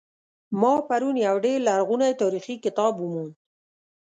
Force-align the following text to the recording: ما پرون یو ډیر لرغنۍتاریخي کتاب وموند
ما 0.61 0.73
پرون 0.87 1.15
یو 1.27 1.35
ډیر 1.45 1.57
لرغنۍتاریخي 1.67 2.55
کتاب 2.65 2.93
وموند 2.97 3.33